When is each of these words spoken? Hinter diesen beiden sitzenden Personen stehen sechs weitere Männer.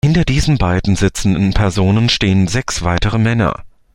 Hinter 0.03 0.25
diesen 0.25 0.57
beiden 0.57 0.95
sitzenden 0.95 1.53
Personen 1.53 2.09
stehen 2.09 2.47
sechs 2.47 2.81
weitere 2.81 3.19
Männer. 3.19 3.63